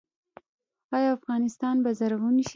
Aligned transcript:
آیا 0.95 1.09
افغانستان 1.17 1.75
به 1.83 1.89
زرغون 1.99 2.35
شي؟ 2.47 2.49